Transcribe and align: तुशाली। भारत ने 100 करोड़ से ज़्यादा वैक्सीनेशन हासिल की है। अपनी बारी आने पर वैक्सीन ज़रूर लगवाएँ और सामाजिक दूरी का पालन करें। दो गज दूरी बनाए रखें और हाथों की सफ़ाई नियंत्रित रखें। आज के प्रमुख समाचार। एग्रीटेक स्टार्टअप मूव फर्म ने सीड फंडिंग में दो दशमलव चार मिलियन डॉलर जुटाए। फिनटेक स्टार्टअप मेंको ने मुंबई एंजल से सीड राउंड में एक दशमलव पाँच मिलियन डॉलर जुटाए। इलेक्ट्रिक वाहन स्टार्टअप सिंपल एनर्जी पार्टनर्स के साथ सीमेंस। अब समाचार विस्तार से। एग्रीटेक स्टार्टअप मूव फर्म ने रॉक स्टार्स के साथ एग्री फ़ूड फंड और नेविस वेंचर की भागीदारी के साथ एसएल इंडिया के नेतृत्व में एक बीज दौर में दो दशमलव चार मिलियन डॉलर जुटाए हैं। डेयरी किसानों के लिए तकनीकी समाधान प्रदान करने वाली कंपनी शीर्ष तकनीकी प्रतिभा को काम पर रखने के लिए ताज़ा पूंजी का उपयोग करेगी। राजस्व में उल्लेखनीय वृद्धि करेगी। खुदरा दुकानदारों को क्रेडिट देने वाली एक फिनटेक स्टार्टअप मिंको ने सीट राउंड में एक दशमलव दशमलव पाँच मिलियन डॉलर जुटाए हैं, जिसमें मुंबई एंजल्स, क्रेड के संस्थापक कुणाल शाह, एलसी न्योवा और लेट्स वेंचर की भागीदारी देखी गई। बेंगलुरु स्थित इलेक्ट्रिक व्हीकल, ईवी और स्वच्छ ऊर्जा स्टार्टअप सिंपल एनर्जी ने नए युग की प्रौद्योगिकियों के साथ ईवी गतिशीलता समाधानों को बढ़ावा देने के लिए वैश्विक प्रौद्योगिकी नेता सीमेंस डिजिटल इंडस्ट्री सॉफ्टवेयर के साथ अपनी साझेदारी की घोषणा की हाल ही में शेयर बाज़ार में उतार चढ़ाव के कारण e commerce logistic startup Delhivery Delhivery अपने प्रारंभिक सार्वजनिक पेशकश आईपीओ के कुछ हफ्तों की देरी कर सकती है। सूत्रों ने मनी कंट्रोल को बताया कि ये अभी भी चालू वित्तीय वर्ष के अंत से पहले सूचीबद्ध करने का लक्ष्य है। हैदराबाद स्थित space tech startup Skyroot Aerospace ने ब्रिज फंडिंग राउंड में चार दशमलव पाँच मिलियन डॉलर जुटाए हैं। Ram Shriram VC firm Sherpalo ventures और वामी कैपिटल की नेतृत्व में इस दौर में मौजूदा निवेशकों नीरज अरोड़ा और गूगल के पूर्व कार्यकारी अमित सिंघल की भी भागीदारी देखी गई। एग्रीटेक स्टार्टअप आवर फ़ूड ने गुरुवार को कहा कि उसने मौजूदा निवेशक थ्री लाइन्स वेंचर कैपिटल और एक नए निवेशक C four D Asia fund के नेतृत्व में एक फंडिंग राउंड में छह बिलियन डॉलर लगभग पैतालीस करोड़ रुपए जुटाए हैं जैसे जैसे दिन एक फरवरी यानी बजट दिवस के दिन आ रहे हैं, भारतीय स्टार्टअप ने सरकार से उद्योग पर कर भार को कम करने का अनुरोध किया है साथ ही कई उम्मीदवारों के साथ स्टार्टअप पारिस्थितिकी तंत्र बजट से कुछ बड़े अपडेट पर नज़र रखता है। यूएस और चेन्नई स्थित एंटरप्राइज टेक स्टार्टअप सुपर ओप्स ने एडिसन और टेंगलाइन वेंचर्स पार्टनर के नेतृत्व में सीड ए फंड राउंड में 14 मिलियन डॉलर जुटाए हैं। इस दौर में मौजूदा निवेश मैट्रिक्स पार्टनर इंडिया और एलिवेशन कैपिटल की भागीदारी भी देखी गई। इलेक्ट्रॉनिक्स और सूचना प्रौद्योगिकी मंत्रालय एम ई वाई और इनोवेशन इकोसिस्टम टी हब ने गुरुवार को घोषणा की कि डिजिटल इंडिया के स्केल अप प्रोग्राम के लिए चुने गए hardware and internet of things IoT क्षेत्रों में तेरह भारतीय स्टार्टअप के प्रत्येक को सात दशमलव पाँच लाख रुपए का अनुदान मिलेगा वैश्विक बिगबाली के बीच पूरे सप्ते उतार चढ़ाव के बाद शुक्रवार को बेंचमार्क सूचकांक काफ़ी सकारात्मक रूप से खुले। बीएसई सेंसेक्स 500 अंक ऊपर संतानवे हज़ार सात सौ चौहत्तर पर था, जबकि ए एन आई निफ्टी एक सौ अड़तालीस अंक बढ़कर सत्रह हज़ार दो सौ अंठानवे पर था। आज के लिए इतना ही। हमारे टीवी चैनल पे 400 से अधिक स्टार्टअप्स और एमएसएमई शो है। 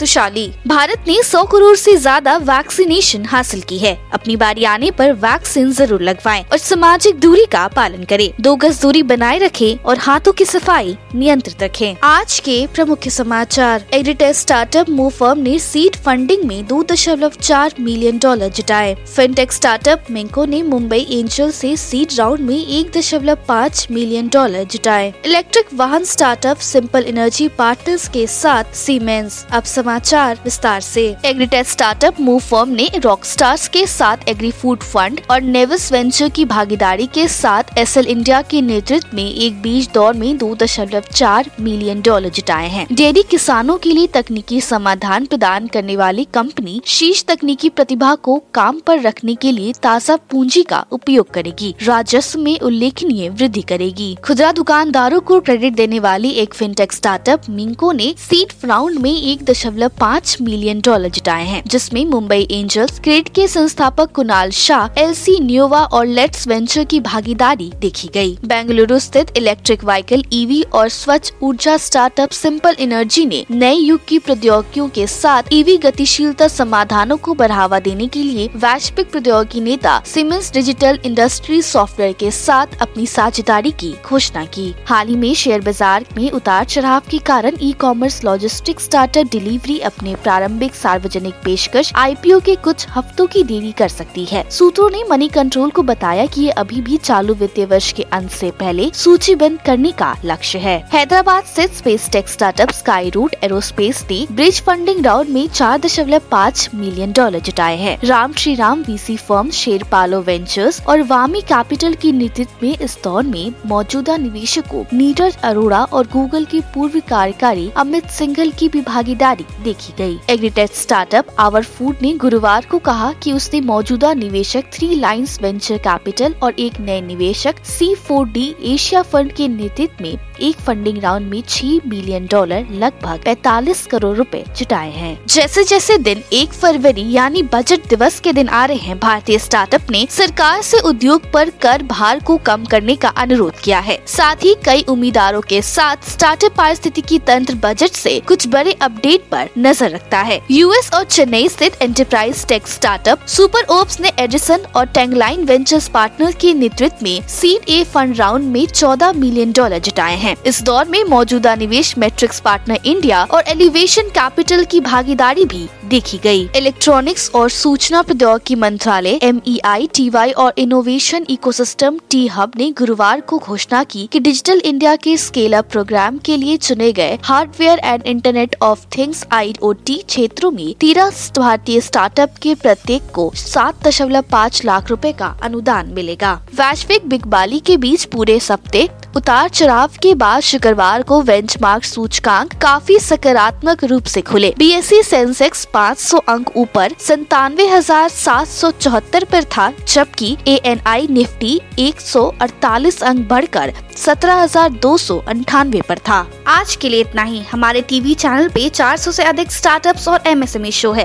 तुशाली। 0.00 0.46
भारत 0.66 1.04
ने 1.08 1.20
100 1.22 1.44
करोड़ 1.44 1.76
से 1.76 1.96
ज़्यादा 1.96 2.36
वैक्सीनेशन 2.44 3.24
हासिल 3.24 3.60
की 3.60 3.78
है। 3.78 3.96
अपनी 4.12 4.36
बारी 4.36 4.64
आने 4.64 4.90
पर 4.90 5.12
वैक्सीन 5.14 5.70
ज़रूर 5.72 6.02
लगवाएँ 6.02 6.42
और 6.42 6.58
सामाजिक 6.58 7.18
दूरी 7.20 7.44
का 7.52 7.66
पालन 7.68 8.04
करें। 8.04 8.30
दो 8.40 8.54
गज 8.56 8.80
दूरी 8.82 9.02
बनाए 9.04 9.38
रखें 9.38 9.78
और 9.78 9.98
हाथों 9.98 10.32
की 10.32 10.44
सफ़ाई 10.44 10.96
नियंत्रित 11.14 11.62
रखें। 11.62 11.96
आज 12.04 12.38
के 12.40 12.66
प्रमुख 12.66 13.08
समाचार। 13.10 13.84
एग्रीटेक 13.94 14.36
स्टार्टअप 14.36 14.90
मूव 14.90 15.10
फर्म 15.10 15.38
ने 15.38 15.58
सीड 15.58 15.96
फंडिंग 15.96 16.44
में 16.44 16.66
दो 16.66 16.82
दशमलव 16.82 17.32
चार 17.40 17.74
मिलियन 17.80 18.18
डॉलर 18.18 18.48
जुटाए। 18.50 18.94
फिनटेक 19.06 19.52
स्टार्टअप 19.52 20.10
मेंको 20.10 20.44
ने 20.44 20.62
मुंबई 20.62 21.06
एंजल 21.10 21.50
से 21.52 21.76
सीड 21.76 22.18
राउंड 22.18 22.40
में 22.40 22.56
एक 22.56 22.90
दशमलव 22.96 23.38
पाँच 23.48 23.86
मिलियन 23.90 24.28
डॉलर 24.28 24.64
जुटाए। 24.64 25.12
इलेक्ट्रिक 25.26 25.74
वाहन 25.74 26.04
स्टार्टअप 26.04 26.58
सिंपल 26.62 27.04
एनर्जी 27.08 27.48
पार्टनर्स 27.58 28.08
के 28.08 28.26
साथ 28.26 28.74
सीमेंस। 28.76 29.44
अब 29.52 29.64
समाचार 29.82 30.38
विस्तार 30.44 30.80
से। 30.80 31.04
एग्रीटेक 31.24 31.66
स्टार्टअप 31.66 32.20
मूव 32.20 32.38
फर्म 32.40 32.68
ने 32.70 32.88
रॉक 32.96 33.24
स्टार्स 33.24 33.66
के 33.68 33.84
साथ 33.86 34.28
एग्री 34.28 34.50
फ़ूड 34.50 34.82
फंड 34.82 35.20
और 35.30 35.40
नेविस 35.42 35.90
वेंचर 35.92 36.28
की 36.28 36.44
भागीदारी 36.44 37.06
के 37.06 37.26
साथ 37.28 37.78
एसएल 37.78 38.06
इंडिया 38.06 38.40
के 38.42 38.60
नेतृत्व 38.62 39.16
में 39.16 39.24
एक 39.24 39.60
बीज 39.62 39.88
दौर 39.94 40.14
में 40.14 40.36
दो 40.38 40.54
दशमलव 40.54 41.04
चार 41.12 41.50
मिलियन 41.60 42.02
डॉलर 42.02 42.28
जुटाए 42.28 42.68
हैं। 42.68 42.86
डेयरी 42.92 43.22
किसानों 43.30 43.76
के 43.78 43.92
लिए 43.92 44.06
तकनीकी 44.06 44.60
समाधान 44.60 45.26
प्रदान 45.26 45.66
करने 45.66 45.96
वाली 45.96 46.24
कंपनी 46.34 46.80
शीर्ष 46.88 47.24
तकनीकी 47.24 47.68
प्रतिभा 47.70 48.14
को 48.20 48.36
काम 48.54 48.78
पर 48.86 49.00
रखने 49.00 49.34
के 49.34 49.52
लिए 49.52 49.72
ताज़ा 49.82 50.16
पूंजी 50.30 50.62
का 50.64 50.84
उपयोग 50.92 51.30
करेगी। 51.30 51.74
राजस्व 51.82 52.40
में 52.40 52.58
उल्लेखनीय 52.60 53.28
वृद्धि 53.30 53.62
करेगी। 53.68 54.14
खुदरा 54.24 54.52
दुकानदारों 54.52 55.20
को 55.22 55.40
क्रेडिट 55.40 55.74
देने 55.74 55.98
वाली 56.00 56.30
एक 56.44 56.54
फिनटेक 56.54 56.92
स्टार्टअप 56.92 57.50
मिंको 57.50 57.92
ने 57.92 58.14
सीट 58.20 58.52
राउंड 58.64 58.98
में 58.98 59.12
एक 59.12 59.44
दशमलव 59.44 59.70
दशमलव 59.72 59.90
पाँच 60.00 60.36
मिलियन 60.40 60.80
डॉलर 60.84 61.08
जुटाए 61.08 61.44
हैं, 61.46 61.62
जिसमें 61.66 62.04
मुंबई 62.06 62.46
एंजल्स, 62.50 62.98
क्रेड 63.00 63.28
के 63.34 63.46
संस्थापक 63.48 64.10
कुणाल 64.14 64.50
शाह, 64.52 65.00
एलसी 65.00 65.38
न्योवा 65.40 65.80
और 65.84 66.06
लेट्स 66.06 66.46
वेंचर 66.48 66.84
की 66.84 66.98
भागीदारी 67.00 67.70
देखी 67.80 68.08
गई। 68.14 68.36
बेंगलुरु 68.44 68.98
स्थित 68.98 69.32
इलेक्ट्रिक 69.36 69.84
व्हीकल, 69.84 70.24
ईवी 70.32 70.60
और 70.74 70.88
स्वच्छ 70.88 71.32
ऊर्जा 71.42 71.76
स्टार्टअप 71.76 72.30
सिंपल 72.32 72.76
एनर्जी 72.80 73.24
ने 73.26 73.44
नए 73.50 73.74
युग 73.74 74.04
की 74.08 74.18
प्रौद्योगिकियों 74.18 74.88
के 74.88 75.06
साथ 75.06 75.52
ईवी 75.52 75.76
गतिशीलता 75.84 76.48
समाधानों 76.48 77.16
को 77.18 77.34
बढ़ावा 77.34 77.78
देने 77.78 78.06
के 78.08 78.22
लिए 78.22 78.48
वैश्विक 78.56 79.10
प्रौद्योगिकी 79.10 79.60
नेता 79.60 79.98
सीमेंस 80.06 80.52
डिजिटल 80.54 80.98
इंडस्ट्री 81.04 81.60
सॉफ्टवेयर 81.62 82.12
के 82.20 82.30
साथ 82.32 82.80
अपनी 82.82 83.06
साझेदारी 83.06 83.70
की 83.80 83.94
घोषणा 84.04 84.44
की 84.54 84.72
हाल 84.86 85.08
ही 85.08 85.16
में 85.16 85.32
शेयर 85.34 85.60
बाज़ार 85.60 86.04
में 86.16 86.30
उतार 86.30 86.64
चढ़ाव 86.66 87.02
के 87.10 87.18
कारण 87.26 87.56
e 87.62 87.72
commerce 87.80 88.22
logistic 88.24 88.80
startup 88.80 89.30
Delhivery 89.32 89.60
Delhivery 89.62 89.78
अपने 89.80 90.14
प्रारंभिक 90.14 90.74
सार्वजनिक 90.74 91.34
पेशकश 91.44 91.92
आईपीओ 91.96 92.38
के 92.40 92.54
कुछ 92.56 92.86
हफ्तों 92.90 93.26
की 93.26 93.42
देरी 93.44 93.70
कर 93.72 93.88
सकती 93.88 94.24
है। 94.24 94.44
सूत्रों 94.50 94.88
ने 94.90 95.02
मनी 95.10 95.28
कंट्रोल 95.28 95.70
को 95.70 95.82
बताया 95.82 96.26
कि 96.26 96.42
ये 96.42 96.50
अभी 96.52 96.80
भी 96.80 96.96
चालू 96.98 97.34
वित्तीय 97.34 97.64
वर्ष 97.64 97.92
के 97.92 98.02
अंत 98.12 98.30
से 98.30 98.50
पहले 98.60 98.90
सूचीबद्ध 98.94 99.56
करने 99.66 99.92
का 99.92 100.14
लक्ष्य 100.24 100.58
है। 100.58 100.76
हैदराबाद 100.92 101.44
स्थित 101.44 101.74
space 101.74 102.08
tech 102.12 102.28
startup 102.28 102.70
Skyroot 103.10 103.34
Aerospace 103.44 104.04
ने 104.10 104.26
ब्रिज 104.32 104.60
फंडिंग 104.62 105.04
राउंड 105.06 105.28
में 105.28 105.46
चार 105.50 105.78
दशमलव 105.80 106.22
पाँच 106.30 106.68
मिलियन 106.74 107.12
डॉलर 107.12 107.40
जुटाए 107.40 107.76
हैं। 107.78 107.98
Ram 108.04 108.32
Shriram 108.54 108.82
VC 108.82 109.16
firm 109.18 109.50
Sherpalo 109.92 110.20
ventures 110.22 110.82
और 110.88 111.02
वामी 111.04 111.40
कैपिटल 111.48 111.94
की 111.94 112.12
नेतृत्व 112.12 112.66
में 112.66 112.76
इस 112.78 112.98
दौर 113.04 113.22
में 113.24 113.52
मौजूदा 113.66 114.16
निवेशकों 114.16 114.84
नीरज 114.92 115.36
अरोड़ा 115.44 115.82
और 115.84 116.06
गूगल 116.12 116.44
के 116.44 116.60
पूर्व 116.74 117.00
कार्यकारी 117.08 117.70
अमित 117.76 118.10
सिंघल 118.10 118.50
की 118.50 118.68
भी 118.68 118.80
भागीदारी 118.82 119.46
देखी 119.60 119.92
गई। 119.98 120.18
एग्रीटेक 120.30 120.74
स्टार्टअप 120.74 121.34
आवर 121.38 121.62
फ़ूड 121.64 121.96
ने 122.02 122.12
गुरुवार 122.16 122.66
को 122.70 122.78
कहा 122.78 123.12
कि 123.12 123.32
उसने 123.32 123.60
मौजूदा 123.60 124.12
निवेशक 124.14 124.64
थ्री 124.72 124.94
लाइन्स 124.94 125.40
वेंचर 125.42 125.78
कैपिटल 125.78 126.34
और 126.42 126.54
एक 126.58 126.80
नए 126.80 127.00
निवेशक 127.00 127.64
C 127.64 127.94
four 127.94 128.28
D 128.28 128.54
Asia 128.64 129.02
fund 129.02 129.32
के 129.32 129.48
नेतृत्व 129.48 130.02
में 130.02 130.16
एक 130.40 130.56
फंडिंग 130.56 130.98
राउंड 130.98 131.30
में 131.30 131.42
छह 131.48 131.78
बिलियन 131.88 132.26
डॉलर 132.26 132.66
लगभग 132.70 133.20
पैतालीस 133.24 133.86
करोड़ 133.86 134.16
रुपए 134.16 134.44
जुटाए 134.58 134.90
हैं 134.90 135.18
जैसे 135.26 135.64
जैसे 135.64 135.98
दिन 135.98 136.22
एक 136.32 136.52
फरवरी 136.52 137.10
यानी 137.12 137.42
बजट 137.42 137.88
दिवस 137.88 138.18
के 138.20 138.32
दिन 138.32 138.48
आ 138.48 138.64
रहे 138.64 138.76
हैं, 138.76 138.98
भारतीय 138.98 139.38
स्टार्टअप 139.38 139.90
ने 139.90 140.06
सरकार 140.10 140.62
से 140.62 140.78
उद्योग 140.80 141.30
पर 141.32 141.50
कर 141.50 141.82
भार 141.82 142.20
को 142.20 142.36
कम 142.36 142.64
करने 142.64 142.96
का 142.96 143.08
अनुरोध 143.08 143.60
किया 143.60 143.78
है 143.80 143.98
साथ 144.06 144.44
ही 144.44 144.54
कई 144.64 144.82
उम्मीदवारों 144.88 145.40
के 145.40 145.62
साथ 145.62 146.08
स्टार्टअप 146.08 146.54
पारिस्थितिकी 146.56 147.18
तंत्र 147.18 147.54
बजट 147.54 147.90
से 147.94 148.18
कुछ 148.20 148.48
बड़े 148.48 148.72
अपडेट 148.72 149.28
पर 149.30 149.41
नज़र 149.58 149.90
रखता 149.90 150.20
है। 150.20 150.40
यूएस 150.50 150.90
और 150.94 151.04
चेन्नई 151.04 151.48
स्थित 151.48 151.80
एंटरप्राइज 151.82 152.46
टेक 152.48 152.66
स्टार्टअप 152.68 153.26
सुपर 153.28 153.66
ओप्स 153.70 154.00
ने 154.00 154.12
एडिसन 154.18 154.66
और 154.76 154.86
टेंगलाइन 154.88 155.44
वेंचर्स 155.44 155.88
पार्टनर 155.88 156.32
के 156.32 156.52
नेतृत्व 156.54 157.04
में 157.04 157.26
सीड 157.28 157.68
ए 157.68 157.82
फंड 157.84 158.16
राउंड 158.16 158.50
में 158.52 158.66
14 158.66 159.14
मिलियन 159.16 159.52
डॉलर 159.52 159.78
जुटाए 159.80 160.16
हैं। 160.16 160.36
इस 160.46 160.62
दौर 160.62 160.88
में 160.88 161.02
मौजूदा 161.04 161.54
निवेश 161.54 161.96
मैट्रिक्स 161.98 162.40
पार्टनर 162.40 162.78
इंडिया 162.84 163.22
और 163.24 163.44
एलिवेशन 163.48 164.08
कैपिटल 164.10 164.64
की 164.64 164.80
भागीदारी 164.82 165.44
भी 165.44 165.68
देखी 165.92 166.18
गई। 166.18 166.42
इलेक्ट्रॉनिक्स 166.56 167.30
और 167.34 167.48
सूचना 167.50 168.02
प्रौद्योगिकी 168.02 168.54
मंत्रालय 168.56 169.18
एम 169.22 169.40
ई 169.46 170.08
वाई 170.10 170.30
और 170.34 170.52
इनोवेशन 170.58 171.26
इकोसिस्टम 171.30 171.98
टी 172.10 172.26
हब 172.28 172.52
ने 172.56 172.70
गुरुवार 172.78 173.20
को 173.22 173.38
घोषणा 173.38 173.82
की 173.84 174.06
कि 174.12 174.20
डिजिटल 174.20 174.60
इंडिया 174.64 174.94
के 174.96 175.16
स्केल 175.18 175.52
अप 175.52 175.68
प्रोग्राम 175.72 176.18
के 176.18 176.36
लिए 176.36 176.56
चुने 176.58 176.92
गए 176.92 177.18
hardware 177.24 177.78
and 177.78 178.06
internet 178.06 178.56
of 178.62 178.86
things 178.96 179.24
IoT 179.32 179.96
क्षेत्रों 180.08 180.50
में 180.50 180.74
तेरह 180.80 181.10
भारतीय 181.38 181.80
स्टार्टअप 181.80 182.36
के 182.42 182.54
प्रत्येक 182.62 183.10
को 183.14 183.30
सात 183.36 183.86
दशमलव 183.86 184.24
पाँच 184.30 184.64
लाख 184.64 184.90
रुपए 184.90 185.12
का 185.12 185.26
अनुदान 185.42 185.92
मिलेगा 185.94 186.32
वैश्विक 186.54 187.08
बिगबाली 187.08 187.58
के 187.60 187.76
बीच 187.76 188.04
पूरे 188.06 188.38
सप्ते 188.40 188.88
उतार 189.16 189.48
चढ़ाव 189.48 189.90
के 190.02 190.14
बाद 190.14 190.40
शुक्रवार 190.42 191.02
को 191.02 191.20
बेंचमार्क 191.22 191.84
सूचकांक 191.84 192.52
काफ़ी 192.62 192.98
सकारात्मक 192.98 193.82
रूप 193.84 194.04
से 194.04 194.20
खुले। 194.22 194.52
बीएसई 194.58 195.02
सेंसेक्स 195.02 195.66
500 195.74 196.20
अंक 196.28 196.56
ऊपर 196.56 196.94
संतानवे 197.00 197.66
हज़ार 197.68 198.08
सात 198.08 198.46
सौ 198.48 198.70
चौहत्तर 198.72 199.24
पर 199.24 199.44
था, 199.46 199.70
जबकि 199.88 200.36
ए 200.48 200.54
एन 200.64 200.80
आई 200.86 201.06
निफ्टी 201.10 201.60
एक 201.78 202.00
सौ 202.00 202.24
अड़तालीस 202.42 203.02
अंक 203.02 203.28
बढ़कर 203.28 203.72
सत्रह 203.96 204.42
हज़ार 204.42 204.70
दो 204.72 204.96
सौ 204.98 205.18
अंठानवे 205.28 205.80
पर 205.88 205.98
था। 205.98 206.26
आज 206.48 206.76
के 206.76 206.88
लिए 206.88 207.00
इतना 207.00 207.22
ही। 207.22 207.40
हमारे 207.42 207.82
टीवी 207.82 208.14
चैनल 208.14 208.48
पे 208.48 208.68
400 208.70 209.12
से 209.12 209.24
अधिक 209.24 209.52
स्टार्टअप्स 209.52 210.08
और 210.08 210.22
एमएसएमई 210.26 210.70
शो 210.72 210.92
है। 210.92 211.04